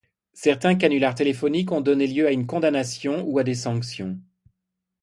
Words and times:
Certains 0.33 0.73
canulars 0.73 1.13
téléphoniques 1.13 1.71
ont 1.71 1.79
donné 1.81 2.07
lieu 2.07 2.25
à 2.25 2.31
une 2.31 2.47
condamnation 2.47 3.21
ou 3.27 3.37
à 3.37 3.43
des 3.43 3.53
sanctions. 3.53 4.17